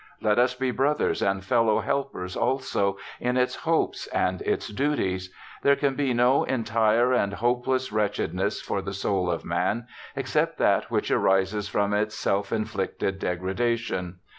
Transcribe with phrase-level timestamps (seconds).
[0.19, 5.31] Let us be brothers and fellow helpers, also, in its hopes and its duties.
[5.61, 9.85] There can be no entire and hopeless wretched ness for the soul of man,
[10.15, 14.15] except that which arises from ELISHA BARTLETT 145 its self inflicted degradation.